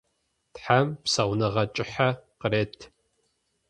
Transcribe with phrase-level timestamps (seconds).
[0.53, 2.09] Тхьам псэуныгъэ кӏыхьэ
[2.39, 2.75] къырет.